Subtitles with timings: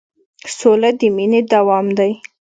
[0.57, 2.11] سوله د مینې دوام دی.